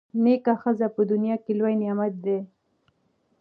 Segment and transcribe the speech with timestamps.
[0.23, 2.37] نېکه ښځه په دنیا کي لوی نعمت دی.